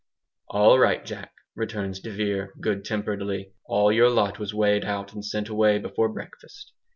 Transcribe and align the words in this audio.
"All 0.47 0.79
right, 0.79 1.05
Jack," 1.05 1.31
returns 1.53 1.99
de 1.99 2.09
Vere, 2.09 2.55
good 2.59 2.83
temperedly, 2.83 3.53
"all 3.65 3.91
your 3.91 4.09
lot 4.09 4.39
was 4.39 4.51
weighed 4.51 4.83
out 4.83 5.13
and 5.13 5.23
sent 5.23 5.47
away 5.47 5.77
before 5.77 6.09
breakfast. 6.09 6.73